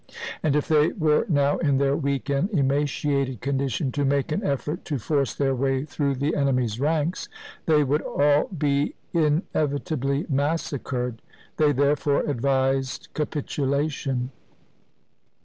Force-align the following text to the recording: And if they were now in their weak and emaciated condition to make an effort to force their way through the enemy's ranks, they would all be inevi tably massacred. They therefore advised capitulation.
And 0.41 0.55
if 0.55 0.67
they 0.67 0.93
were 0.93 1.27
now 1.29 1.59
in 1.59 1.77
their 1.77 1.95
weak 1.95 2.27
and 2.27 2.49
emaciated 2.49 3.39
condition 3.39 3.91
to 3.91 4.03
make 4.03 4.31
an 4.31 4.41
effort 4.43 4.83
to 4.85 4.97
force 4.97 5.35
their 5.35 5.53
way 5.53 5.85
through 5.85 6.15
the 6.15 6.35
enemy's 6.35 6.79
ranks, 6.79 7.29
they 7.67 7.83
would 7.83 8.01
all 8.01 8.47
be 8.47 8.95
inevi 9.13 9.77
tably 9.77 10.27
massacred. 10.27 11.21
They 11.57 11.71
therefore 11.71 12.21
advised 12.21 13.09
capitulation. 13.13 14.31